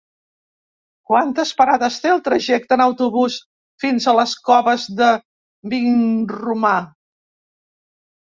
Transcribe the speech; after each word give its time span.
Quantes 1.09 1.49
parades 1.57 1.97
té 2.05 2.09
el 2.13 2.23
trajecte 2.27 2.75
en 2.77 2.81
autobús 2.85 3.35
fins 3.83 4.07
a 4.07 4.15
les 4.21 4.33
Coves 4.47 4.87
de 5.03 5.11
Vinromà? 5.75 6.73